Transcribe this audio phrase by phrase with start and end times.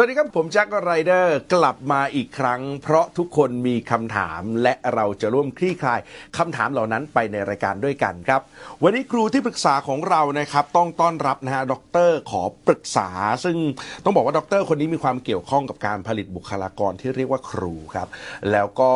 [0.00, 6.00] สวัสดีครับผมแจ็คไรเดอร์กลับมาอีกครั้ง เพราะทุกคนมีคำถามและเราจะร่วมคลี่คลาย
[6.38, 8.40] คำถามเหล่านั้นไปในรายการด้วยกันครับ
[8.82, 11.74] วันนี้ครูที่ปรึกษาของเรานะครับ ต้องต้อนรับนะฮะด
[12.08, 13.08] รขอปรึกษา
[13.44, 13.56] ซึ่ง
[14.04, 18.08] ต้องบอกว่าดร คนนี้มีความเกี่ยวข้องกับการผลิตบุคลากรที่เรียกว่าครูครับ
[18.52, 18.92] แล้วก็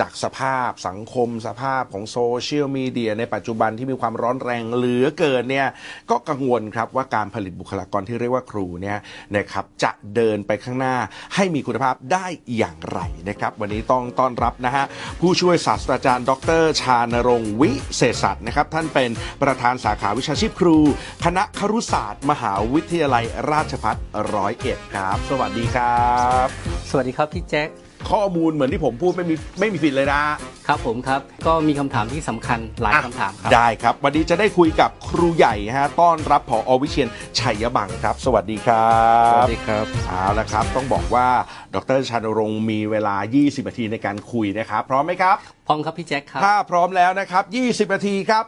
[0.00, 5.68] จากสภาพสังคมสภาพของโซเชียลมีเดียในปัจจุบันที่มีความร้อนแรงเหลือเกินเนี่ย
[6.10, 8.98] ก็กังวลครับว่าการผลิตบุคลากรที่เรียกว่าครูเนี่ย
[9.36, 10.96] นะครับจะเดินไปข้างหน้า
[11.34, 12.26] ให้มีคุณภาพได้
[12.56, 14.84] อย่างไรนะครับ วันนี้ต้องต้อนรับนะฮะ
[15.20, 19.10] ผู้ช่วยศาสตราจารย์ ดร ชานรงค์วิเศษสัตว์นะครับ ท่านเป็น
[19.42, 20.78] ประธานสาขาวิชาชีพครู
[21.24, 23.96] คณะครุศาสตร์ มหาวิทยาลัยราชภัฏ
[24.34, 26.10] ร้อยเอ็ดครับ สวัสดีครั
[26.44, 26.46] บ
[26.90, 30.22] สวัสดีครับพี่แจ็ค ข้อมูลเหมือนที่ผมพูดไม่มีไม่มีผิดเลยนะ
[30.68, 38.90] ครับผมครับก็มีคำถามที่สำคัญหลายคำถามครับได้ครับ วันนี้จะได้คุยกับครูใหญ่ฮะต้อนรับผออวิเชียนชัยบังครับ สวัสดีครั
[39.30, 41.28] บสวัสดีครับ เอาละครับ ต้องบอกว่า
[41.74, 47.44] ดรชานรงค์มีเวลา 20 นาทีในการคุยนะครับ พร้อมไหมครับ พร้อมครับพี่แจ็คครับ ถ้าพร้อมแล้วนะครับ
[47.88, 48.44] 20 นาทีครับ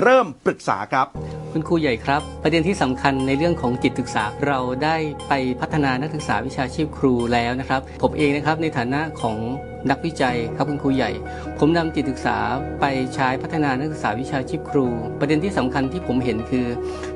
[0.00, 1.06] เริ่มปรึกษาครับ
[1.52, 4.96] คุณครูใหญ่ครับ ประเด็นที่สำคัญในเรื่องของจิตศึกษาเราได้
[5.28, 9.36] ไปพัฒนานักศึกษาวิชาชีพครูแล้วนะครับ ผมเองนะครับในฐานะของ
[9.90, 11.10] นักวิจัยครับคุณครูใหญ่
[11.58, 12.36] ผมนำจิตศึกษา
[12.80, 14.86] ไปใช้พัฒนานักศึกษาวิชาชีพครู
[15.20, 16.66] ประเด็นที่สำคัญที่ผมเห็นคือ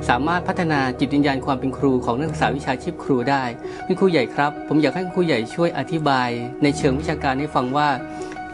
[0.08, 3.44] สามารถพัฒนาจิตวิญญาณความเป็นครูของนักศึกษาวิชาชีพครูได้
[3.86, 6.28] คุณครูใหญ่ครับ ผมอยากให้คุณครูใหญ่ช่วยอธิบาย
[6.62, 7.88] ในเชิงวิชาการให้ฟังว่า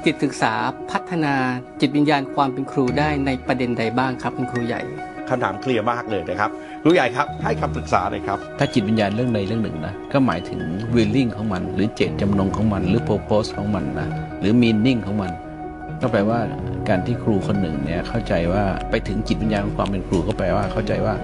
[0.05, 0.53] จิตศึกษา
[0.91, 1.35] พัฒนา
[1.81, 4.83] จิตวิญญาณความเป็นครูได้ในประเด็นใดบ้างครับคุณครูใหญ่
[5.29, 6.51] คำถามเคลียร์มากเลยนะครับ
[6.83, 10.61] ครูใหญ่ครับให้คำปรึกษาหน่อยครับ ถ้าจิตวิญญาณเรื่องใดเรื่องหนึ่งนะก็หมายถึง
[10.95, 14.09] willing ของมัน หรือเจตจำนงของมัน หรือ purpose ของมันนะ
[14.41, 15.31] หรือ meaning ของมัน
[16.01, 16.41] ก็แปลว่า
[16.89, 21.15] การที่ครูคนหนึ่งเนี่ยเข้าใจว่าไปถึงจิตวิญญาณของความเป็นครูก็แปลว่าเข้าใจว่า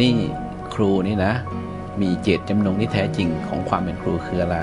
[0.00, 0.14] นี่
[0.74, 1.32] ครูนี่นะ
[2.02, 4.58] มีเจตจำนงที่แท้จริงของความเป็นครูคืออะไร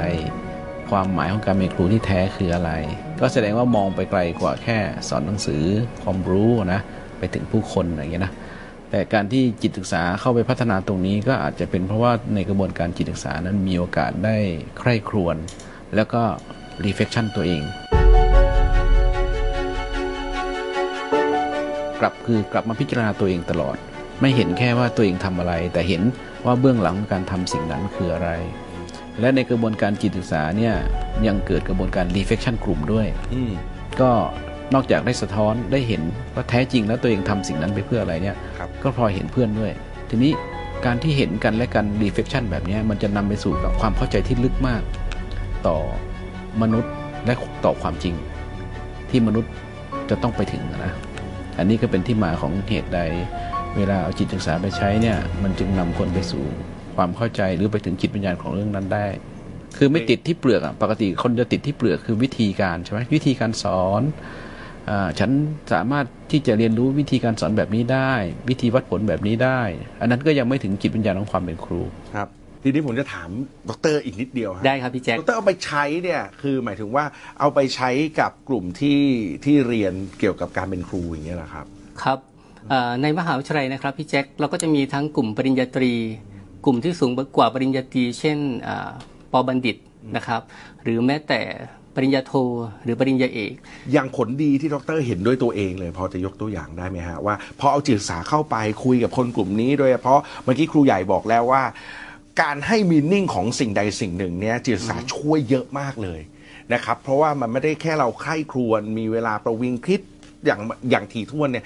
[0.89, 2.71] ความหมายของการเป็นครูที่แท้คืออะไร
[3.19, 4.77] ก็แสดงว่ามองไปไกลกว่าแค่
[5.09, 5.63] สอนหนังสือ
[6.03, 6.81] ความรู้นะ
[7.17, 8.33] ไปถึงผู้คนอะไรอย่างเงี้ยนะ
[8.89, 14.37] แต่การที่จิตศึกษาเข้าไปพัฒนาตรงนี้ก็อาจจะเป็นเพราะว่าในกระบวนการจิตศึกษานั้นมีโอกาสได้
[14.79, 15.35] ใคร่ครวญ
[15.95, 16.21] แล้วก็
[16.85, 17.61] reflection ตัวเอง
[21.99, 23.77] กลับคือกลับมาพิจารณาตัวเองตลอด
[24.21, 26.01] ไม่เห็นแค่ว่าตัวเองทำอะไร แต่เห็น
[26.45, 28.29] ว่าเบื้องหลังของการทำสิ่งนั้นคืออะไร
[29.19, 30.73] และในกระบวนการจิตศึกษาเนี่ย
[31.27, 33.51] ยังเกิดกระบวนการ reflection กลุ่มด้วยอืม
[34.01, 34.11] ก็
[34.73, 36.01] นอกจากได้สะท้อนได้เห็น
[36.33, 39.71] ว่าแท้จริงแล้วตัวเองทำสิ่งนั้นไปเพื่ออะไรเนี่ยครับก็พลอยเห็นเพื่อนด้วย
[40.09, 40.31] ทีนี้
[40.85, 44.81] การที่เห็นกันและกัน reflection แบบเนี้ยมันจะนำไปสู่กับความเข้าใจที่ลึกมาก
[45.67, 45.77] ต่อ
[46.61, 46.93] มนุษย์
[47.25, 47.33] และ
[47.65, 48.15] ต่อความจริง
[49.09, 49.51] ที่มนุษย์
[50.09, 50.93] จะต้องไปถึงนะ
[51.57, 52.99] อันนี้ก็เป็นที่มาของเหตุใด
[53.75, 56.43] เวลาเอาจิตศึกษาไปใช้เนี่ยมันจึงนำคนไปสู่
[56.95, 59.07] ความเข้าใจหรือไปถึงจิตวิญญาณของเรื่องนั้นได้
[59.77, 64.01] คือไม่ติดที่เปลือกอะปกติคนจะติดที่เปลือกคือวิธีการใช่ไหมวิธีการสอน
[64.89, 65.31] อาฉัน
[65.73, 68.13] สามารถที่จะเรียนรู้วิธีการสอนแบบนี้ได้
[68.49, 69.61] วิธีวัดผลแบบนี้ได้
[70.01, 71.81] อันนั้นก็ยังไม่ถึงจิตวิญญาณของความเป็นครู
[72.15, 72.27] ครับ
[72.63, 73.29] ทีนี้ผมจะถาม
[73.69, 77.05] ดรอีกนิดเดียวฮะได้ครับพี่แจ็คดรเอาไปใช้เนี่ยคือหมายถึงว่า
[77.39, 77.89] เอาไปใช้
[78.19, 79.01] กับกลุ่มที่
[79.45, 81.65] ที่เรียนเกี่ยวกับการเป็นครูอย่างเงี้ยเหรอครับ
[82.03, 82.19] ครับ
[82.69, 85.93] เอ่อในมหาวิทยาลัยนะครับพี่แจ็คเราก็จะมีทั้งกลุ่มปริญญาตรี
[86.65, 88.37] กลุ่มที่สูงกว่าปริญญาตรีเช่น
[88.67, 88.89] อ่า
[89.31, 89.77] ปอบัณฑิต
[90.15, 90.41] นะครับ
[90.83, 91.41] หรือแม้แต่
[91.95, 92.33] ปริญญาโท
[92.83, 93.53] หรือปริญญาเอก
[93.91, 101.63] อย่างผลดีที่ดรเห็นด้วยตัวเองเลย พอจะยกตัวอย่างได้ไหมฮะ ว่าพอเอาจิตศึกษาเข้าไปคุยกับคนกลุ่มนี้ โดยเฉพาะเมื่อกี้ครูใหญ่บอกแล้วว่า
[102.41, 106.19] การให้มีนิ่งของสิ่งใดสิ่งหนึ่งเนี่ยจิตศึกษาช่วยเยอะมากเลย
[106.73, 110.01] นะครับ เพราะว่ามันไม่ได้แค่เราใคร่ครวญมีเวลาประวิงคิด
[110.45, 110.59] อย่าง
[110.91, 111.65] อย่างถี่ถ้วนเนี่ย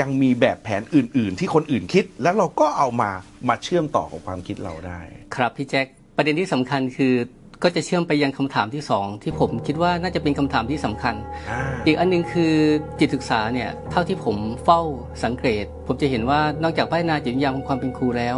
[0.00, 3.10] ยังมีแบบแผนอื่น ๆ ที่คนอื่นคิด แล้วเราก็เอามา
[3.48, 5.00] มาเชื่อมต่อกับความคิดเราได้
[5.34, 5.86] ครับพี่แจ็ค
[6.16, 7.14] ประเด็นที่สำคัญคือ
[7.62, 11.14] ก็จะเชื่อมไปยังคำถามที่สองที่ผมคิดว่าน่าจะเป็นคำถามที่สำคัญ
[11.50, 12.54] อ่าอีกอันหนึงคือ
[12.98, 14.80] จิตศึกษาเนี่ยเท่าที่ผมเฝ้า
[15.24, 18.36] สังเกต ผมจะเห็นว่านอกจากพัฒนาจิตวิญญาณของความเป็นครูแล้ว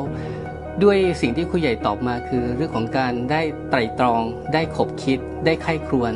[0.82, 4.22] ด้วยสิ่งที่ครูใหญ่ตอบมาคือเรื่องของการได้ไตร่ตรอง
[4.54, 6.12] ได้ขบคิด ได้ไข้ครวน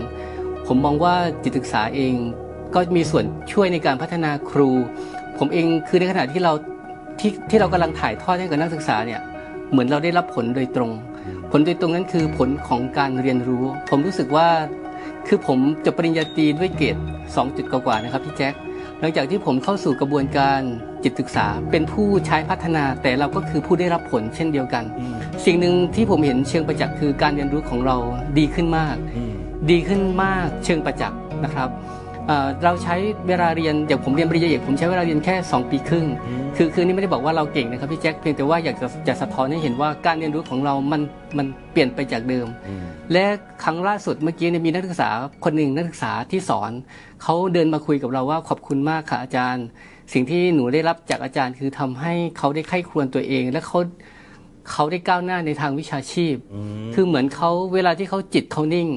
[0.67, 2.15] ผมมองว่าจิตศึกษาเอง
[2.75, 4.71] ก็มีส่วนช่วยในการพัฒนาครู
[5.39, 6.53] ผมเองคือในขณะที่เรา
[7.19, 9.21] ที่ที่เรากำลังถ่ายทอดให้กับนักศึกษาเนี่ย
[9.71, 10.91] เหมือนเราได้รับผลโดยตรง
[11.51, 14.49] ผลโดยตรงนั้นคือผลของการเรียนรู้ ผมรู้สึกว่า
[15.27, 16.97] คือผมจบปริญญาตรีด้วยเกรด
[17.27, 18.55] 2จุดกว่าๆนะครับพี่แจ็ค
[19.01, 20.61] หลังจากที่ผมเข้าสู่กระบวนการ
[21.05, 24.85] จิตศึกษา เป็นผู้ใช้พัฒนาแต่เราก็คือผู้ได้รับผลเช่นเดียวกัน
[25.45, 27.97] สิ่งหนึ่งที่ผมเห็นเชิงประจักษ์คือการเรียนรู้ของเรา
[28.39, 29.33] ดีขึ้นมากอืม
[29.71, 31.69] ดีขึ้นมากเชิงประจักษ์นะครับ
[32.27, 32.97] เอ่อเราใช้
[33.29, 36.07] เวลาเรียนอย่างผมเรียนปริญญาเอกผมใช้เวลาเรียนแค่ 2 ปีครึ่ง
[36.57, 41.03] คือคือนี่ไม่ได้บอกว่าเราเก่งนะครับพี่แจ็คเพียงแต่ว่าอยากจะจะสะท้อนให้เห็นว่าการเรียนรู้ของเรามัน
[41.39, 42.47] มันเปลี่ยนไปจากเดิม
[43.13, 43.25] และ
[43.63, 45.11] ครั้งล่าสุดเมื่อกี้เนี่ยมีนักศึกษา
[45.45, 46.71] คนหนึ่งนักศึกษาที่สอน
[47.23, 49.67] เขาเดินมาคุยกับเราว่าขอบคุณมากค่ะอาจารย์
[50.13, 53.79] สิ่งที่หนูได้รับจากอาจารย์ คือทำให้เขาได้ไข้ครวญตัวเอง และเขา
[54.73, 56.37] เขาได้ก้าวหน้าในทางวิชาชีพ
[56.95, 58.89] คือเหมือนเขาเวลาที่เขาจิตเขานิ่ง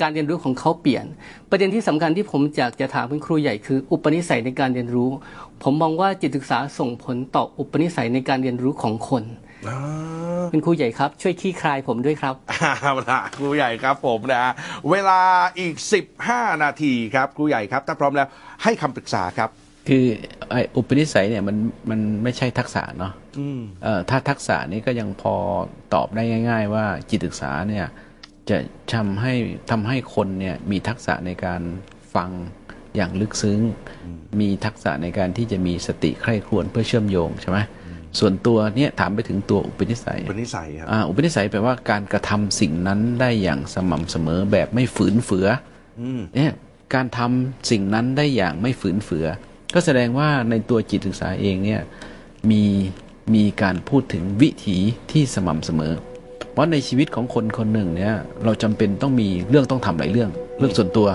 [0.00, 1.04] การเรียนรู้ของเขาเปลี่ยน
[1.50, 5.10] ประเด็นที่สำคัญที่ผมอยากจะถามคุณครูใหญ่คือ อุปนิสัยในการเรียนรู้
[5.62, 9.24] ผมมองว่าจิตศึกษาส่งผลต่ออุปนิสัยในการเรียนรู้ของคน
[9.68, 9.78] อ่า
[10.52, 12.34] คุณครูใหญ่ครับ ช่วยขี้คลายผมด้วยครับ
[12.82, 14.52] เอาละครูใหญ่ครับผมนะ
[14.90, 15.20] เวลา
[15.60, 15.74] อีก
[16.18, 18.28] 15 นาทีครับครูใหญ่ครับ ถ้าพร้อมแล้ว
[18.62, 19.50] ให้คำปรึกษาครับ
[19.88, 20.04] คือ
[20.50, 21.56] ไอ้อุปนิสัยเนี่ยมัน
[21.90, 25.34] มันไม่ใช่ทักษะเนาะอืมเอ่อถ้าทักษะนี้ก็ยังพอ
[25.94, 27.86] ตอบได้ง่าย ๆ ว่าจิตศึกษาเนี่ย
[28.50, 28.58] จะ
[28.94, 29.34] ทำให้
[29.70, 31.60] ทำให้คนเนี่ยมีทักษะในการ
[32.14, 32.30] ฟัง
[32.96, 33.60] อย่างลึกซึ้ง
[34.40, 37.58] มีทักษะในการที่จะมีสติใคร่ครวญเพื่อเชื่อมโยงใช่ไหม
[38.18, 45.46] ส่วนตัวเนี่ยถามไปถึงตัวอุปนิสัยเป็นนิสัยครับอ่าอุปนิสัยแปลว่าการกระทำสิ่งนั้นได้อย่างสม่ำเสมอแบบไม่ฝืนเฟือ
[46.00, 46.52] อืมเนี่ย
[46.94, 49.26] การทำสิ่งนั้นได้อย่างไม่ฝืนเฟือ
[49.74, 51.80] ก็แสดงว่าในตัวจิตศึกษาเองเนี่ย
[52.50, 52.62] มี
[53.34, 54.78] มีการพูดถึงวิถี
[55.10, 55.92] ที่สม่ำเสมอ
[56.52, 58.14] เพราะในชีวิตของคนคนหนึ่งเนี่ย
[58.44, 61.08] เราจำเป็นต้องมีเรื่องต้องทำหลายเรื่อง เรื่องส่วนตัว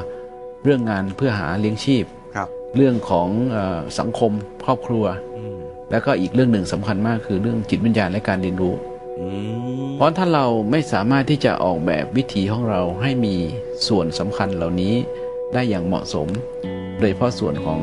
[0.63, 2.05] เรื่องงานเพื่อหาเลี้ยงชีพ
[2.35, 4.31] ครับ เรื่องของเออสังคม
[4.65, 5.05] ครอบครัว
[5.37, 5.57] อืม
[5.91, 8.73] แล้วก็อีกเรื่องหนึ่งสำคัญมากคือเรื่องจิตวิญญาณและการเรียนรู้
[9.19, 13.35] อืมเพราะถ้าเราไม่สามารถที่จะออกแบบวิถีของเราให้มี
[13.87, 14.93] ส่วนสำคัญเหล่านี้
[15.53, 16.27] ได้อย่างเหมาะสม
[16.99, 17.79] โดยเฉพาะส่วนของ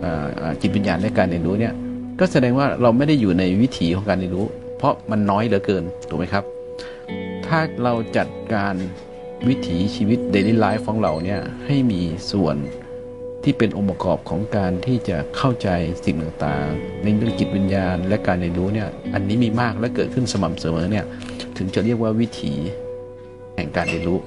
[0.00, 1.74] เออเอ่อจิตวิญญาณและการเรียนรู้เนี่ย
[2.20, 4.46] ก็แสดงว่าเราไม่ได้อยู่ในวิถีของการเรียนรู้
[4.78, 6.44] เพราะมันน้อยเหลือเกินถูกไหมครับ
[7.48, 8.74] ถ้าเราจัดการ
[9.48, 12.00] วิถีชีวิต daily life ของเราเนี่ยให้มี
[12.32, 12.56] ส่วน
[13.44, 15.68] ที่เป็นองค์ประกอบของการที่จะเข้าใจ
[16.04, 21.04] สิ่งต่างๆ ในเรื่องจิตวิญญาณ และการเรียนรู้เนี่ยอันนี้มีมากและเกิดขึ้นสม่ำเสมอเนี่ย
[21.56, 22.52] ถึงจะเรียกว่าวิถี
[23.56, 24.18] แห่งการเรียนรู้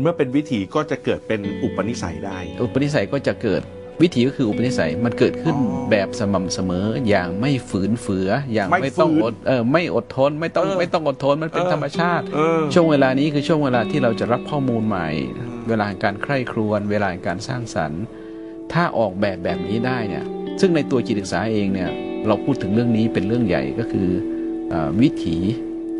[0.00, 3.62] เมื่อเป็นวิถีก็จะเกิดเป็นอุปนิสัยได้ อุปนิสัยก็จะเกิด
[4.02, 15.08] วิถีก็คืออุปนิสัยมันเกิดขึ้นอ๋อแบบสม่ำเสมออย่างไม่ฝืนเฟืออย่างไม่ไม่ต้องฝืนอดเออไม่อดทนไม่ต้องเออไม่ต้องอดทนมันเป็นเออธรรมชาติเออช่วงเวลานี้คือช่วงเวลาที่เราจะรับข้อมูลใหม่
[15.68, 18.02] เวลาแห่งการใคร่ครวญเวลาแห่งการสร้างสรรค์
[18.72, 20.24] ถ้าออกแบบแบบนี้ได้เนี่ย
[20.60, 21.90] ซึ่งในตัวจิตศึกษาเองเนี่ย
[22.26, 24.08] เราพูดถึงเรื่องนี้เป็นเรื่องใหญ่ก็คือ
[24.72, 25.36] อาวิถี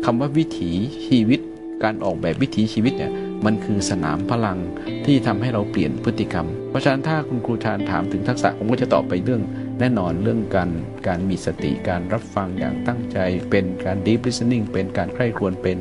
[0.05, 0.71] คำว่าวิถี
[1.07, 1.39] ชีวิต
[1.83, 3.11] การออกแบบวิถีชีวิตเนี่ย
[3.45, 4.59] มันคือสนามพลัง
[5.05, 9.41] ที่ทำให้เราเปลี่ยนพฤติกรรม เพราะฉะนั้นถ้าคุณครูชาญถามถึงทักษะผมก็จะตอบไปเรื่อง
[9.79, 10.69] แน่นอนเรื่องการ
[11.07, 13.17] การมีสติการรับฟังอย่างตั้งใจ
[13.49, 15.77] เป็นการ deep listening เป็นการใคร่ครวญเป็น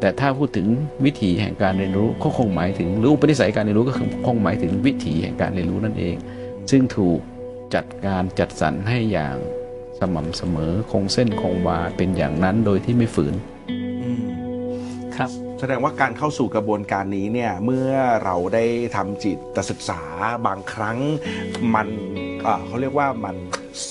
[0.00, 0.66] แต่ถ้าพูดถึง
[1.04, 3.94] วิถีแห่งการเรียนรู้ก็คงหมายถึงหรืออุปนิสัยการเรียนรู้ก็
[4.26, 6.16] คงหมายถึงวิถีแห่งการเรียนรู้นั่นเอง
[6.70, 7.18] ซึ่งถูก
[7.74, 9.36] จัดการจัดสรรให้อย่าง
[9.98, 13.34] สม่ำเสมอคงเส้นคงวาเป็นอย่างนั้นโดยที่ไม่ฝืน
[15.16, 15.30] ครับ
[15.60, 17.90] แสดงว่าการเข้าสู่กระบวนการนี้เนี่ยเมื่อ
[18.24, 18.64] เราได้
[18.96, 20.00] ทำจิตศึกษา
[20.46, 20.98] บางครั้ง
[21.74, 21.88] มัน
[22.42, 23.36] เอ่อเขาเรียกว่ามัน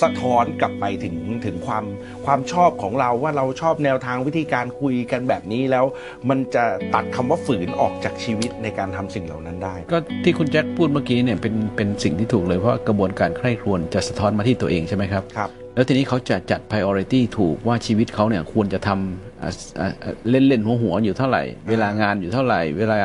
[0.02, 1.84] สะท้อนกลับไปถึงถึงความ
[2.26, 5.86] ความชอบของเราว่าเราชอบแนวทางวิธีการคุยกันแบบนี้แล้ว
[6.30, 22.98] มันจะตัดคำว่าฝืนออกจากชีวิตในการทำสิ่งเหล่านั้นได้ ก็ที่คุณแจ็คพูดเมื่อกี้เนี่ยเป็นเป็นสิ่งที่ถูกเลยเพราะกระบวนการใคร่ครวญจะสะท้อนมาที่ตัวเองใช่ไหมครับ ครับ แล้วทีนี้เขาจะจัด priority ถูกว่าชีวิตเขาเนี่ยควรจะทำอะอะอะเล่นเล่นหัวหัวๆอยู่เท่าไหร่ เวลางานอยู่เท่าไหร่ เวลา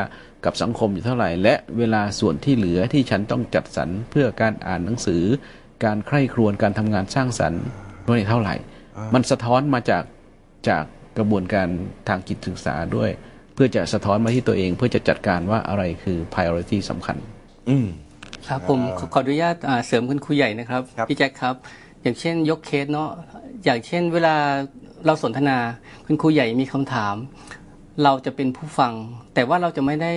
[0.44, 5.22] กับสังคมอยู่เท่าไหร่ และเวลาส่วนที่เหลือที่ฉันต้องจัดสรรเพื่อการอ่านหนังสือ
[5.84, 7.62] การใคร่ครวญการทำงานสร้างสรรค์
[8.08, 8.54] ด้วยเท่าไหร่
[9.14, 10.04] มันสะท้อนมาจาก
[10.68, 10.84] จาก
[11.18, 11.68] กระบวนการ
[12.08, 13.10] ทางจิตศึกษาด้วย
[13.54, 17.16] เพื่อจะสะท้อนมาที่ตัวเอง เพื่อจะจัดการว่าอะไรคือ priority สำคัญ
[17.68, 17.86] อืม
[18.48, 21.54] ครับผมขอขออนุญาตอ่าเสริมคุณครูใหญ่นะครับครับพี่แจ็คครับ
[22.08, 23.10] อย่างเช่นยกเคสเนาะ
[23.64, 24.34] อย่างเช่น เวลา
[25.06, 25.56] เราสนทนา
[26.06, 27.14] คุณครูใหญ่มีคำถาม
[28.04, 28.92] เราจะเป็นผู้ฟัง
[29.34, 30.12] แต่ว่าเราจะไม่ได้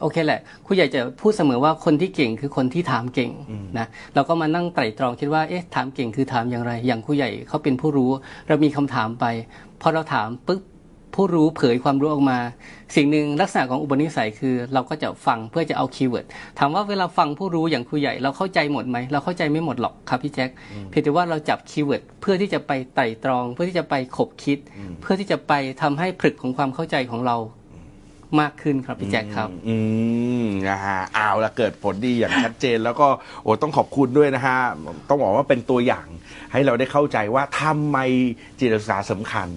[0.00, 3.30] โอเคแหละครูใหญ่จะพูดเสมอว่าคนที่เก่งคือคนที่ถามเก่ง
[3.78, 8.10] นะเราก็มานั่งไตร่ตรองคิดว่าเอ๊ะถามเก่งคือถามอย่างไร อย่างครูใหญ่เขาเป็นผู้รู้
[8.48, 9.24] เรามีคำถามไป
[9.80, 10.62] พอเราถามปุ๊บ
[11.14, 12.38] ผู้รู้เผยความรู้ออกมา
[12.96, 16.26] สิ่งหนึ่งลักษณะของอุปนิสัยคือเราก็จะฟังเพื่อจะเอา keyword
[16.58, 20.50] ถามว่าเวลาฟังผู้รู้อย่างครูใหญ่เราเข้าใจหมดไหมเราเข้าใจไม่หมดหรอกครับพี่แจ็ค
[20.90, 24.58] เพียงแต่ว่าเราจับ keyword เพื่อที่จะไปไตร่ตรอง เพื่อที่จะไปขบคิด
[25.02, 25.52] เพื่อที่จะไป
[25.82, 27.38] ทำให้ผลึกของความเข้าใจของเรา
[28.40, 29.76] มากขึ้นครับพี่แจ็คครับ อื
[30.42, 33.06] มนะฮะเอาละเกิดผลดีอย่างชัดเจน แล้วก็
[33.42, 34.58] โอ้ต้องขอบคุณด้วยนะฮะ
[35.08, 36.06] ต้องบอกว่าเป็นตัวอย่าง
[36.52, 37.98] ให้เราได้เข้าใจว่าทำไม
[38.58, 39.48] จิตศึกษาสำคัญ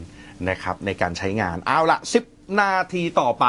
[0.50, 1.98] นะครับในการใช้งานเอาละ
[2.30, 3.46] 10 นาทีต่อไป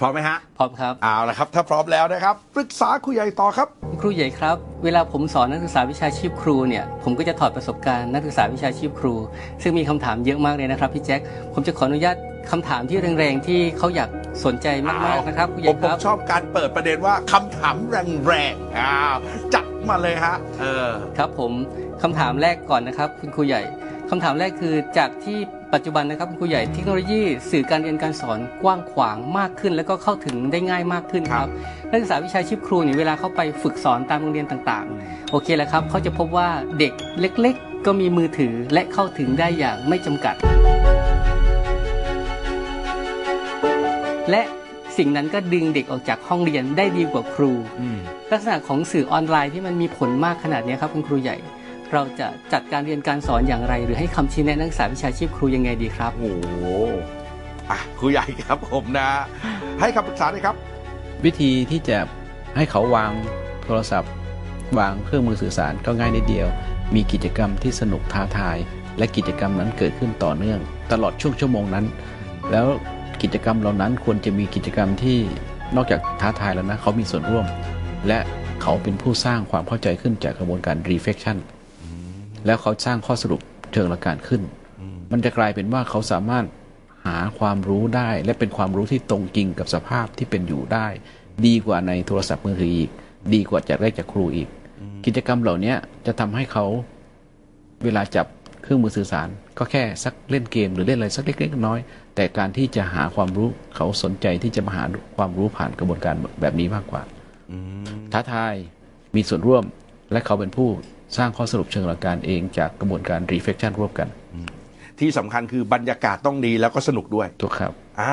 [0.00, 3.68] พร้อมไหมฮะ พร้อมครับ เอาละครับ ถ้าพร้อมแล้วนะครับ ปรึกษาครูใหญ่ต่อครับ
[4.00, 9.14] ครูใหญ่ครับ เวลาผมสอนนักศึกษาวิชาชีพครูเนี่ย ผมก็จะถอดประสบการณ์นักศึกษาวิชาชีพครู
[9.62, 11.20] ซึ่งมีคำถามเยอะมากเลยนะครับพี่แจ็ค
[11.54, 12.16] ผมจะขออนุญาต
[12.50, 14.10] คำถามที่แรงๆที่เขาอยาก
[14.44, 14.66] สนใจ
[15.06, 19.16] มากๆนะครับครูใหผญ่มคผมรับชอบการเปิดประเด็นว่าคำถามแรงๆอ้าว
[19.54, 21.52] จัดมาเลยฮะ เออ ครับผม
[22.02, 23.62] คำถามแรกก่อนนะครับ คุณครูใหญ่
[24.10, 25.38] คำถามแรกคือจากที่
[25.74, 27.20] ปัจจุบันนะครับคุณครูใหญ่เทคโนโลยี
[27.50, 31.50] สื่อการเรียนการสอนกว้างขวางมากขึ้น แล้วก็เข้าถึงได้ง่ายมากขึ้นคครัรับบ
[31.90, 36.48] นักศึกษาวิชาชีพครูเนี่ยเวลาเข้าไปฝึกสอนตามโรงเรียนต่างๆ โอเคแล้วครับเขาจะพบว่า
[36.78, 40.34] เด็กเล็ก ๆ ก็มีมือถือและเข้าถึงได้อย่างไม่จำกัด
[44.30, 44.42] และ
[44.96, 47.98] สิ่งนั้นก็ดึงเด็กออกจากห้องเรียนได้ดีกว่าครูอืม
[48.32, 51.36] ลักษณะของสื่อออนไลน์ที่มันมีผลมากขนาดนี้ครับคุณครูใหญ่
[51.94, 56.64] เราจะจัดการเรียนการสอนอย่างไร หรือให้คำชี้แนะนักศึกษาวิชาชีพครูยังไงดีครับ โอ้โห
[57.70, 59.08] อะครูใหญ่ครับผมนะ
[59.80, 60.54] ให้คำปรึกษาเลยครับ
[61.24, 61.98] วิธีที่จะ
[62.56, 63.12] ให้เขาวาง
[63.64, 64.12] โทรศัพท์
[64.78, 66.48] วางเครื่องมือสื่อสารก็ง่ายนิดเดียว
[66.94, 68.56] มีกิจกรรมที่สนุกท้าทาย
[68.98, 70.60] และกิจกรรมนั้นเกิดขึ้นต่อเนื่อง
[70.92, 71.84] ตลอดช่วงชั่วโมงนั้น
[72.50, 72.66] แล้ว
[73.22, 75.18] กิจกรรมเหล่านั้นควรจะมีกิจกรรมที่
[75.76, 77.46] นอกจากท้าทายแล้วนะเขามีส่วนร่วม
[78.08, 78.18] และ
[78.62, 81.36] เขาเป็นผู้สร้างความเข้าใจขึ้นจากกระบวนการ reflection
[82.46, 83.40] แล้วเขาสร้างข้อสรุป
[83.72, 84.42] เชิงหลักการขึ้น
[85.12, 86.44] มันจะกลายเป็นว่าเขาสามารถ
[87.06, 90.86] หาความรู้ได้ และเป็นความรู้ที่ตรงจริงกับสภาพที่เป็นอยู่ได้
[91.46, 92.90] ดีกว่าในโทรศัพท์มือถืออีก
[93.34, 94.48] ดีกว่าจากได้จากครูอีก
[95.04, 95.74] กิจกรรมเหล่านี้
[96.06, 96.64] จะทำให้เขา
[97.84, 98.26] เวลาจับ
[98.62, 99.28] เครื่องมือสื่อสาร
[99.58, 104.84] ก็แค่สักเล่นเกม หรือเล่นอะไรสักเล็กๆน้อยๆแต่การที่จะหาความรู้เขาสนใจที่จะมาหา
[105.16, 107.02] ความรู้ผ่านกระบวนการแบบนี้มากกว่า
[108.12, 108.54] ท้าทาย
[109.16, 109.64] มีส่วนร่วม
[110.12, 110.68] และเขาเป็นผู้
[111.16, 114.08] สร้างข้อสรุปเชิงหลักการเองจากกระบวนการ reflection ร่วมกัน
[115.00, 118.12] ที่สำคัญคือบรรยากาศต้องดีแล้วก็สนุกด้วยถูกครับอ่า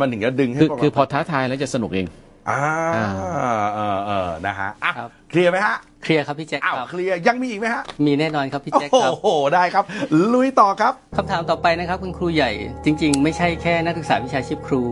[0.00, 2.06] มันถึงจะดึงให้คือพวกคือพเราอท้าทายแล้วจะสนุกเอง
[2.50, 2.60] อ่า
[2.96, 9.84] อ่าเออเออนะฮะอะครับเคลียร์ไหมฮะเคลียร์ครับพี่แจ็คอ้าวครับเคลียร์ยังมีอีกไหมฮะมีแน่นอนครับพี่แจ็คโอ้ครับโหได้ครับ
[10.32, 12.50] ลุยต่อครับคำถามต่อไปนะครับคุณครูใหญ่
[12.84, 14.82] จริง ๆ ไม่ใช่แค่นักศึกษาวิชาชีพครู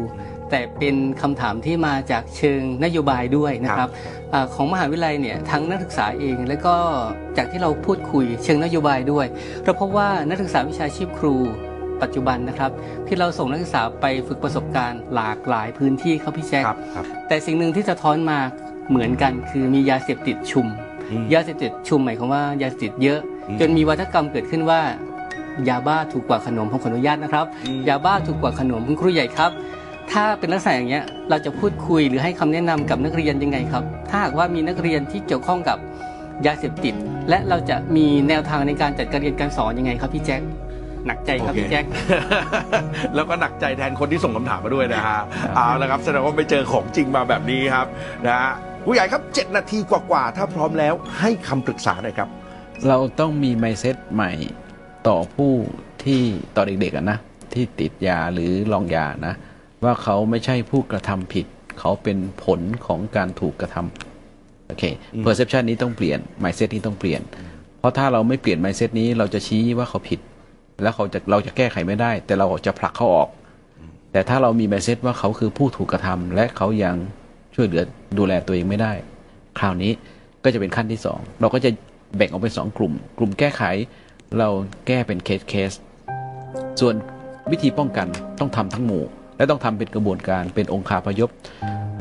[0.51, 3.89] แต่เป็นคำถามที่มาจากเชิงนโยบายด้วยนะครับ
[4.33, 6.77] อาของมหาวิทยาลัยเนี่ยทั้งนักศึกษาเอง และก็
[7.37, 9.27] จากที่เราพูดคุยเชิงนโยบายด้วย
[9.65, 11.35] เราพบว่านักศึกษาวิชาชีพครู
[12.03, 12.71] ปัจจุบันนะครับ
[13.07, 18.39] ที่เราส่งนักศึกษาไปฝึกประสบการณ์หลากหลายพื้นที่ครับพี่แจ๊คครับครับแต่สิ่งหนึ่งที่สะท้อนมา
[18.91, 20.67] เหมือนกัน คือมียาเสพติดชุม
[21.11, 24.81] อืมยาเสพติดชุมหมายความว่ายาเสพติดเยอะอืมจนมีวัฒกรรมเกิดขึ้นว่า
[25.69, 29.51] ยาบ้าถูกกว่าขนมผมขออนุญาตนะครับอืมยาบ้าถูกกว่าขนมคุณครูใหญ่ครับ
[30.13, 35.79] ถ้าเป็นลักษณะอย่างเงี้ยเราจะพูดคุยหรือให้คำแนะนำกับนักเรียนยังไงครับ ถ้าหากว่ามีนักเรียนที่เกี่ยวข้องกับ
[36.47, 36.95] ยาเสพติด
[37.29, 40.41] และเราจะมีแนวทางในการจัดการเรียนการสอนยังไงครับพี่แจ็ค
[41.07, 41.85] หนักใจครับโอเคพี่แจ็ค
[43.15, 45.19] แล้วก็หนักใจแทนคนที่ส่งคำถามมาด้วยนะฮะ
[45.55, 47.87] เอาละครับแสดงว่าไปเจอของจริงมาแบบนี้ครับ
[48.27, 48.53] นะฮะ
[48.87, 52.29] ผู้ใหญ่ครับ 7 นาทีกว่าๆถ้าพร้อมแล้วให้คำปรึกษาหน่อยครับ
[52.89, 54.33] เราต้องมี mindset ใหม่
[55.09, 55.53] ต่อผู้
[56.05, 56.23] ที่
[56.57, 57.19] ต่อเด็กๆอะนะ
[57.55, 59.35] ที่ติดยาหรือลองยานะ
[59.85, 61.47] ว่าเขาไม่ใช่ผู้กระทำผิด
[61.81, 64.85] เขาเป็นผลของการถูกกระทำโอเค
[65.25, 67.21] perception นี้ต้องเปลี่ยน mindset นี้ต้องเปลี่ยน
[67.79, 70.21] เพราะถ้าเราไม่เปลี่ยน mindset นี้เราจะชี้ว่าเขาผิด
[70.83, 73.29] แล้วเขาจะเราจะแก้ไขไม่ได้ แต่เราจะผลักเขาออก
[74.13, 76.97] แต่ถ้าเรามี mindset ว่าเขาคือผู้ถูกกระทำและเขายัง
[77.55, 77.83] ช่วยเหลือ
[78.19, 78.93] ดูแลตัวเองไม่ได้
[79.59, 79.93] คราวนี้
[80.45, 81.71] ก็จะเป็นขั้นที่สองเราก็จะ
[82.17, 83.63] แบ่งออกเป็นสองกลุ่ม กลุ่มแก้ไข
[84.39, 84.49] เรา
[84.87, 85.73] แก้เป็นเคสเคส
[86.81, 86.95] ส่วน
[87.51, 88.07] วิธีป้องกัน
[88.39, 89.05] ต้องทำทั้งหมู่
[89.37, 91.31] และต้องทำเป็นกระบวนการเป็นองค์คาพยพ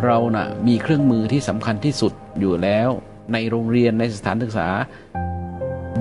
[0.04, 2.90] เรานะ่ะมีเครื่องมือที่สำคัญที่สุดอยู่แล้ว
[3.34, 4.68] ในโรงเรียนในสถานศึกษา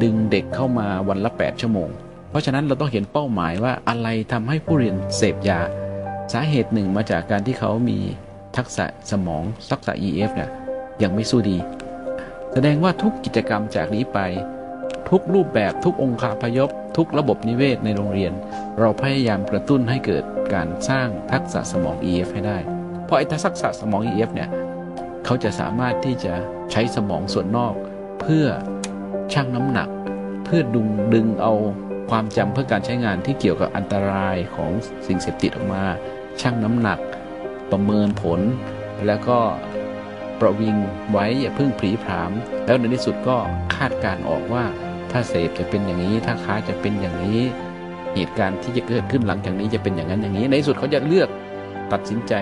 [0.03, 1.89] ดึงเด็กเข้ามาวันละ 8 ชั่วโมง
[2.31, 5.61] เพราะฉะนั้นเราต้องเห็นเป้าหมายว่าอะไรทำให้ผู้เรียนเสพยา
[6.33, 7.99] สาเหตุหนึ่งมาจากการที่เขามี
[8.57, 10.51] ทักษะสมองทักษะ EF เนี่ย
[11.03, 11.57] ยังไม่สู้ดี
[12.53, 14.19] แสดงว่าทุกกิจกรรมจากนี้ไป
[15.09, 18.33] ทุกรูปแบบทุกองค์คาพยพ ทุกระบบนิเวศในโรงเรียน
[18.79, 22.59] เราพยายามกระตุ้นให้เกิดการสร้างทักษะสมอง EF ให้ได้
[23.05, 24.49] เพราะไอ้ทักษะสมอง EF เนี่ย
[25.25, 26.35] เขาจะสามารถที่จะ
[26.73, 27.75] ใช้สมองส่วนนอก
[28.21, 28.47] เพื่อ
[29.33, 29.89] ชั่งน้ำหนัก
[30.45, 31.55] เพื่อดึงดึงเอา
[32.11, 34.71] ความจำเพื่อการใช้งานที่เกี่ยวกับอันตรายของ
[35.07, 35.85] สิ่งเสพติดออกมา
[36.41, 36.99] ชั่งน้ำหนัก
[37.71, 38.41] ประเมินผล
[39.07, 39.39] แล้วก็
[40.41, 40.77] ประวิง
[41.13, 42.31] ไว้อย่าเพิ่งผีผาม
[42.67, 43.37] แล้วในที่สุดก็
[43.75, 44.65] คาดการณ์ออกว่า
[45.13, 47.41] ถ้าเสพจะเป็นอย่างนี้ ถ้าค้าจะเป็นอย่างนี้
[48.15, 51.29] เหตุการณ์ที่จะเกิดขึ้นหลังจากนี้จะเป็นอย่างนั้นอย่างนี้ ในสุดเขาจะเลือก
[51.93, 52.35] ตัดสินใจ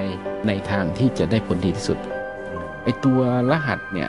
[0.46, 1.98] ในทางที่จะได้ผลดีที่สุด
[2.84, 4.08] ไอตัวรหัสเนี่ย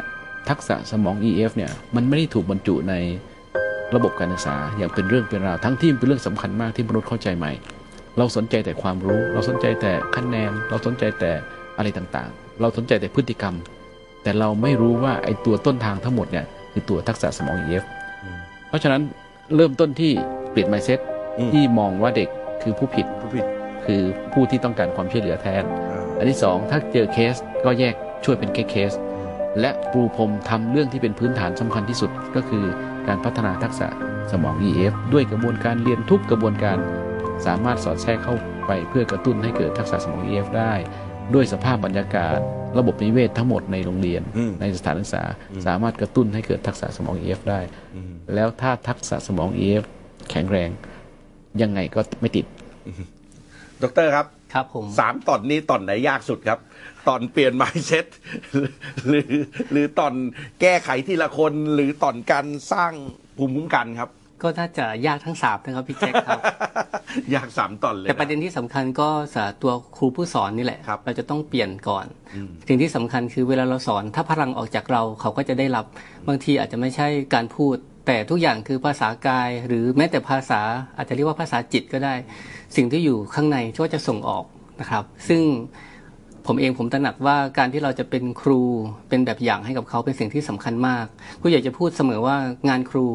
[0.50, 2.94] ทักษะสมอง EF เนี่ยมันไม่ได้ถูกบรรจุใน
[3.96, 7.52] ระบบการศึกษาอย่างเป็นเรื่องเป็นราวทั้งที่มันเป็นเรื่องสำคัญมากที่มนุษย์เข้าใจใหม่
[8.18, 11.32] เราสนใจแต่ความรู้ เราสนใจแต่คะแนน เราสนใจแต่
[11.78, 13.56] อะไรต่างๆ เราสนใจแต่พฤติกรรม
[14.24, 17.84] แต่เราไม่รู้ว่าไอ้ตัวต้นทางทั้งหมดเนี่ยคือตัวทักษะสมอง EF
[18.72, 19.02] เพราะฉะนั้น
[19.56, 20.12] เริ่มต้นที่
[20.52, 21.00] เปลี่ยน mindset
[21.38, 22.30] อืม ที่มองว่าเด็ก
[22.64, 23.46] คือผู้ผิดผู้ผิด
[23.86, 24.02] คือ
[24.34, 27.36] ผู้ที่ต้องการความช่วยเหลือแทนอ่าอันที่สองถ้าเจอเคส
[27.66, 32.66] ก็แยกช่วยเป็นเคสๆและปูพรมทำเรื่องที่เป็นพื้นฐานสำคัญที่สุดก็คือ
[33.08, 33.88] การพัฒนาทักษะ
[34.32, 36.78] สมอง EF ด้วยกระบวนการเรียนทุกกระบวนการ
[37.46, 38.36] สามารถสอดแทรกเข้า
[38.68, 40.74] ไปเพื่อกระตุ้นให้เกิดทักษะสมอง EF ได้
[41.36, 42.38] ด้วยสภาพบรรยากาศ
[42.78, 45.24] ระบบนิเวศทั้งหมดในโรงเรียนอืมในสถานศึกษา
[45.66, 47.60] สามารถกระตุ้นให้เกิดทักษะสมอง EF ได้
[47.96, 49.84] อืมแล้วถ้าทักษะสมอง EF
[50.30, 50.70] แข็งแรง
[51.62, 52.46] ยังไงก็ไม่ติด
[53.82, 56.60] ดอกเตอรครับครับผมสามตอนนี้ตอนไหนยากสุดครับ
[57.08, 58.06] ตอนเปลี่ยน mindset
[59.08, 59.32] หรือ
[59.72, 60.14] หรือตอน
[60.62, 62.92] แก้ไขทีละคนหรือตอนการสร้าง
[63.38, 64.10] ภูมิคุ้มกันครับ
[64.44, 66.40] ก็น่าจะยากทั้งสามนะครับพี่แจ็คครับ
[67.36, 72.06] ยากสามตอนเลยแต่ประเด็นที่สำคัญก็สาตัวครูผู้สอนนี่แหละครับเราจะต้องเปลี่ยนก่อน
[72.36, 75.86] อืมสิ่งที่สำคัญคือเวลาเราสอนถ้าพลังออกจากเราเขาก็จะได้รับ
[76.28, 77.76] บางทีอาจจะไม่ใช่การพูด
[78.08, 80.62] แต่ทุกอย่างคือภาษากาย หรือแม้แต่ภาษา
[80.98, 82.14] อาจจะเรียกว่าภาษาจิตก็ได้
[82.76, 84.46] สิ่งที่อยู่ข้างในก็จะส่งออก
[84.82, 85.42] นะครับ ซึ่ง
[86.48, 88.62] ผมเองผมตระหนักว่าการที่เราจะเป็นครู
[89.10, 91.06] เป็นแบบอย่างให้กับเขาเป็นสิ่งที่สำคัญมาก
[91.42, 92.36] ผู้ใหญ่จะพูดเสมอว่า
[92.70, 93.08] งานครู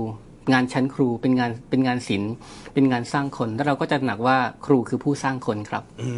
[0.53, 2.33] งานชั้นครูเป็นงานเป็นงานศิลป์
[2.75, 4.37] เป็นงานสร้างคน แล้วเราก็จะตระหนักว่า
[4.67, 6.11] ครูคือผู้สร้างคนครับ อื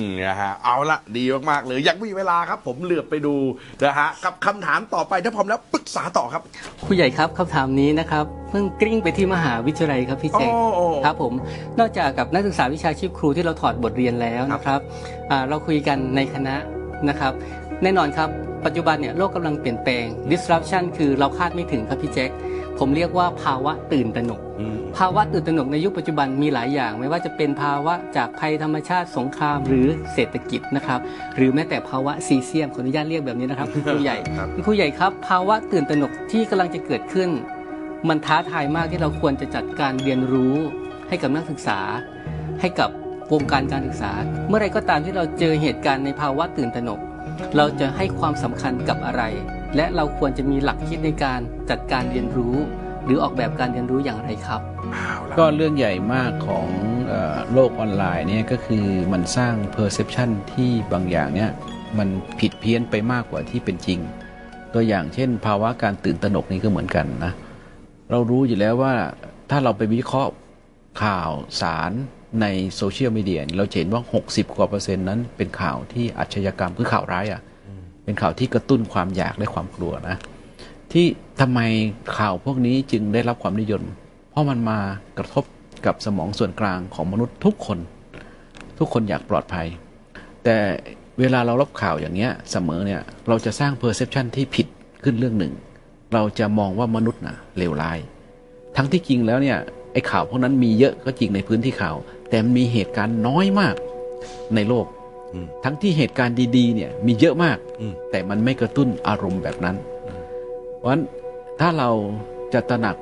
[0.00, 3.34] มนะฮะเอาละดีมากๆเลยยังมีเวลาครับ ผมเหลือบไปดู
[3.84, 6.42] นะฮะกับคำถามต่อไปถ้าพร้อมแล้วปรึกษาต่อครับ
[6.86, 11.32] ผู้ใหญ่ครับคำถามนี้นะครับเพิ่งกริ้งไปที่มหาวิทยาลัยครับพี่เจงโอ้โอ้ครับผม
[11.78, 14.80] นอกจากกับนักศึกษาวิชาชีพครูที่เราถอดบทเรียนแล้วนะครับ
[15.30, 16.54] อ่าเราคุยกันในคณะ
[17.08, 17.32] นะครับ
[17.82, 18.28] แน่นอนครับ
[18.64, 22.30] ปัจจุบันเนี่ยโลกกำลังเปลี่ยนแปลง disruption คือเราคาดไม่ถึงครับพี่แจ็ค
[22.78, 31.00] ผมเรียกว่าภาวะตื่นตระหนกอืมภาวะตื่นตระหนกในยุคปัจจุบันมีหลายอย่าง ไม่ว่าจะเป็นภาวะจากภัยธรรมชาติสงครามหรือเศรษฐกิจนะครับ
[31.36, 37.28] หรือแม้แต่ภาวะซีเซียมขออนุญาตเรียกแบบนี้นะครับคุณครูใหญ่ครับคุณครูใหญ่ครับ ภาวะตื่นตระหนกที่กำลังจะเกิดขึ้น
[38.08, 40.54] มันท้าทายมากที่เราควรจะจัดการเรียนรู้
[41.08, 41.78] ให้กับนักศึกษา
[42.60, 42.90] ให้กับ
[43.32, 44.12] วงการการศึกษา
[44.48, 47.00] เมื่อไรก็ตามที่เราเจอเหตุการณ์ในภาวะตื่นตระหนก
[47.56, 49.22] เราจะให้ความสำคัญกับอะไร
[49.76, 52.56] และเราควรจะมีหลักคิดในการจัดการเรียนรู้
[53.04, 54.60] หรือออกแบบการเรียนรู้อย่างไรครับ
[54.92, 56.66] เอาละก็เรื่องใหญ่มากของ
[57.08, 61.50] เอ่อโลกออนไลน์เนี่ยก็คือมันสร้าง perception ที่บางอย่างเนี่ย
[61.98, 62.08] มัน
[62.40, 64.00] ผิดเพี้ยนไปมากกว่าที่เป็นจริง
[64.74, 67.32] ตัวอย่างเช่น ภาวะการตื่นตระหนกนี่ก็เหมือนกันนะ
[68.10, 68.94] เรารู้อยู่แล้วว่า
[69.50, 70.32] ถ้าเราไปวิเคราะห์
[71.02, 71.92] ข่าวสาร
[72.40, 77.40] ในโซเชียลมีเดียเราจะเห็นว่า 60 กว่าเปอร์เซ็นต์นั้นเป็นข่าวที่อาชญากรรมคือข่าวร้ายอะ่ะ
[78.06, 80.16] เป็นข่าวที่กระตุ้นความอยากและความกลัวนะ
[80.92, 81.06] ที่
[81.40, 81.60] ทำไม
[82.18, 83.82] ข่าวพวกนี้จึงได้รับความนิยม
[84.30, 84.78] เพราะมันมา
[85.18, 85.44] กระทบ
[85.86, 87.78] กับสมองส่วนกลางของมนุษย์ทุกคน
[88.78, 89.66] ทุกคนอยากปลอดภัย
[90.44, 90.56] แต่
[91.20, 94.66] เวลาเรารับข่าวอย่างเงี้ยเสมอเนี่ยเราจะสร้าง perception ที่ผิด
[95.04, 95.52] ขึ้นเรื่องหนึ่ง
[96.14, 97.98] เราจะมองว่ามนุษย์น่ะเลวร้าย
[98.76, 99.58] ทั้งที่จริงแล้วเนี่ย
[99.92, 101.96] ไอ้ข่าวพวกนั้นมีเยอะก็จริงในพื้นที่ข่าว
[102.30, 103.74] แต่มันมีเหตุการณ์น้อยมาก
[104.54, 104.86] ในโลก
[105.64, 109.76] ทั้งที่เหตุการณ์ดีๆเนี่ยมีเยอะมากอืมแต่มันไม่กระตุ้นอารมณ์แบบนั้น
[110.78, 111.02] เพราะฉะนั้น
[111.60, 111.90] ถ้าเรา
[112.54, 112.96] จะตระหนัก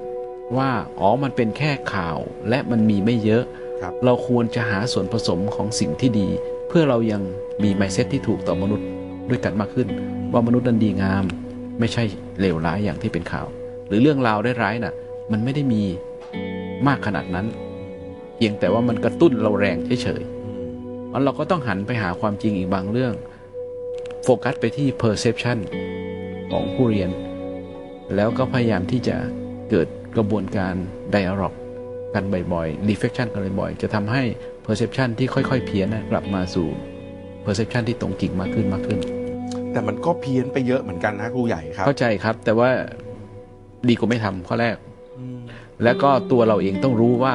[0.56, 3.44] ว่าอ๋อมันเป็นแค่ข่าวและมันมีไม่เยอะ
[3.82, 6.28] ครับเราควรจะหาส่วนผสมของสิ่งที่ดี
[6.68, 7.22] เพื่อเรายัง
[7.62, 8.86] มีไมเซ็ตที่ถูกต่อมนุษย์
[9.30, 9.88] ด้วยกันมากขึ้น
[10.32, 11.24] ว่ามนุษย์นั้นดีงาม
[11.80, 12.04] ไม่ใช่
[12.40, 13.46] เลวร้ายอย่างที่เป็นข่าว
[13.86, 14.94] หรือเรื่องราวได้ร้ายๆน่ะ
[15.32, 15.82] มันไม่ได้มี
[16.86, 17.46] มากขนาดนั้น
[18.36, 20.33] เพียงแต่ว่ามันกระตุ้นเราแรงเฉยๆ
[21.16, 23.14] มันเราก็ต้องหันไปหาความจริงอีกบางเรื่อง
[24.22, 25.58] โฟกัสไปที่ perception
[26.52, 27.10] ของผู้เรียน
[28.14, 29.16] แล้วก็พยายามที่จะ
[29.70, 30.74] เกิดกระบวนการ
[31.14, 31.52] dialog
[32.14, 34.22] กันบ่อยๆ reflection กันบ่อยๆ จะทำให้
[34.66, 36.66] perception ที่ค่อยๆ เพี้ยนนะกลับมาสู่
[37.44, 38.98] perception ที่ตรงจริงมากขึ้นมากขึ้น
[39.72, 42.70] แต่มันก็เพี้ยนไปเยอะเหมือนกันนะครูใหญ่ครับ เข้าใจครับ แต่ว่า
[43.88, 44.76] ดีกว่าไม่ทำข้อแรก
[45.84, 47.34] แล้วก็ตัวเราเองต้องรู้ว่า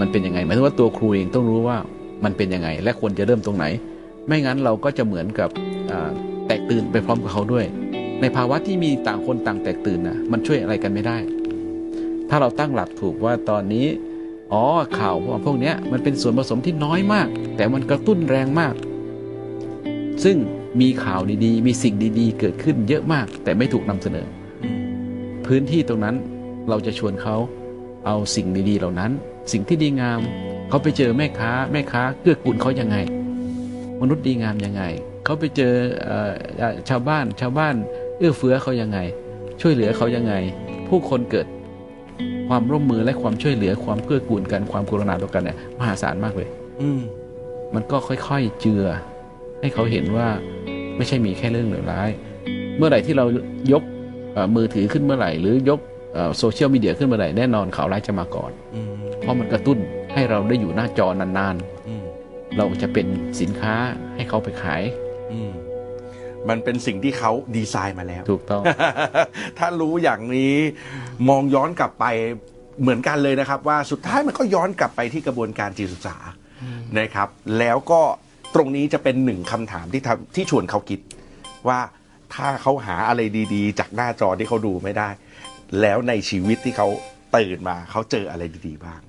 [0.00, 1.78] มันเป็นยังไงหมายถึงว่าตัวครูเองต้องรู้ว่า
[2.24, 3.64] มันเป็นยังไง และควรจะเริ่มตรงไหน
[4.26, 5.48] ไม่งั้นเราก็จะเหมือนกับ
[6.46, 7.64] แตกตื่นไปพร้อมกับเขาด้วย
[8.20, 11.18] ในภาวะที่มีต่างคนต่างแตกตื่นนะมันช่วยอะไรกันไม่ได้
[12.28, 13.86] ถ้าเราตั้งหลักถูกว่าตอนนี้
[14.52, 14.64] อ๋อ
[14.98, 18.74] ข่าวพวกเนี้มันเป็นส่วนผสมที่น้อยมาก แต่มันกระตุ้นแรงมาก
[20.24, 20.36] ซึ่ง
[20.80, 24.26] มีข่าวดีๆ มีสิ่งดีๆ เกิดขึ้นเยอะมาก แต่ไม่ถูกนำเสนอ
[25.46, 26.16] พื้นที่ตรงนั้น
[26.68, 27.36] เราจะชวนเขา
[28.06, 29.10] เอาสิ่งดีๆ เหล่านั้น
[29.52, 30.20] สิ่งที่ดีงาม
[30.68, 32.96] เขาไปเจอแม่ค้าแม่ค้าเกื้อกูลเขายังไง
[34.00, 34.82] มนุษย์ดีงามยังไง
[35.24, 37.74] เขาไปเจอเอ่อเอ่อชาวบ้านชาวบ้าน
[38.18, 38.98] เอื้อเฟื้อเขายังไง
[39.60, 40.34] ช่วยเหลือเขายังไง
[40.88, 41.46] ผู้คนเกิด
[42.48, 46.48] ความร่วมมือและความช่วยเหลือความเกื้อกูลกันความกรุณาต่อกันเนี่ยมหาศาลมากเลย
[46.80, 47.00] อืม
[47.74, 48.84] มันก็ค่อยๆเจือ
[49.60, 50.26] ให้เขาเห็นว่า
[50.96, 52.10] ไม่ใช่มีแค่เรื่องเลวร้าย
[52.76, 53.24] เมื่อไหร่ที่เรา
[53.72, 53.82] ยก
[54.32, 55.80] เอ่อมือถือขึ้นเมื่อไหร่ หรือยก
[56.38, 59.78] โซเชียลมีเดียขึ้นเมื่อไหร่แน่นอนข่าวร้ายจะมาก่อนอืมเพราะมันกระตุ้น
[60.14, 61.56] ให้เราได้อยู่หน้าจอนาน
[61.88, 63.06] อืมๆเราจะเป็น
[63.40, 63.74] สินค้า
[64.16, 64.82] ให้เขาไปขาย
[65.32, 65.52] อืม
[66.48, 68.62] มันเป็นสิ่งที่เขาดีไซน์มาแล้ว ถูกต้อง
[69.58, 70.54] ถ้ารู้อย่างนี้
[71.28, 72.04] มองย้อนกลับไป
[72.80, 76.16] เหมือนกันเลยนะครับ ว่าสุดท้ายมันก็ย้อนกลับไปที่กระบวนการจิตศึกษา
[76.98, 78.00] นะครับ แล้วก็
[78.54, 81.00] ตรงนี้จะเป็นหนึ่งคำถามที่ทำที่ชวนเขาคิด
[81.68, 81.80] ว่า
[82.34, 83.20] ถ้าเขาหาอะไร
[83.54, 85.08] ดีๆ จากหน้าจอที่เขาดูไม่ได้
[85.80, 86.88] แล้วในชีวิตที่เขา
[87.36, 89.00] ตื่นมาเขาเจออะไรดีๆบ้าง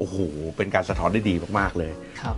[0.00, 0.18] โอ้โห
[0.56, 2.36] เป็นการสะท้อนได้ดีมากๆเลยครับ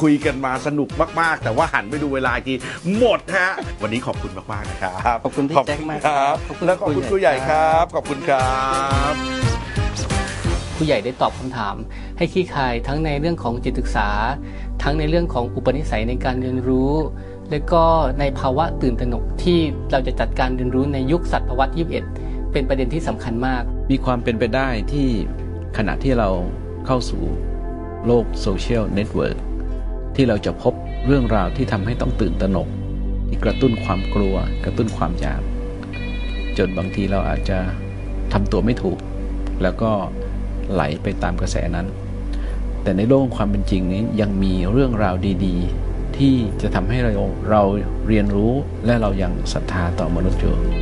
[0.00, 0.88] คุยกันมาสนุก
[1.20, 2.54] มากๆ แต่ว่าหันไปดูเวลาอีกที
[2.98, 3.50] หมดฮะ
[3.82, 8.56] วันนี้ขอบคุณมากๆนะครับขอบคุณพี่แจ็คมากคครัรับบขอบคุณแล้วขอบคุณคครูรูใหใหญ่ญ่ครับ ขอบคุณครั
[9.10, 9.14] บ
[10.76, 11.76] ผู้ใหญ่ได้ตอบคำถาม
[12.18, 14.08] ให้ขี้คายทั้งในเรื่องของจิตศึกษา
[14.82, 16.92] ทั้งในเรื่องของอุปนิสัยในการเรียนรู้
[17.50, 17.84] และก็
[18.20, 19.58] ในภาวะตื่นตระหนกที่
[19.90, 21.86] เราจะจัดการเรียนรู้ในยุคศตวรรษที่
[22.20, 25.08] 21เป็นประเด็นที่สำคัญมาก มีความเป็นไปได้ที่
[25.76, 26.28] ขณะที่เรา
[26.86, 27.22] เข้าสู่
[28.06, 29.36] โลก social network
[30.16, 30.74] ที่เราจะพบ
[31.06, 32.68] เรื่องราวที่ทำให้ต้องตื่นตระหนก
[33.28, 35.42] ที่กระตุ้นความกลัว กระตุ้นความอยาก
[36.58, 37.58] จนบางทีเราอาจจะ
[38.32, 38.98] ทำตัวไม่ถูก
[39.62, 39.90] แล้วก็
[40.72, 41.86] ไหลไปตามกระแสนั้น
[42.82, 45.14] แต่ในโลกความเป็นจริงนี้ยังมีเรื่องราว
[45.46, 47.12] ดีๆ ที่จะทำให้เรา
[47.50, 47.62] เรา
[48.08, 48.52] เรียนรู้
[48.86, 50.81] และเรายังศรัทธาต่อมนุษย์อยู่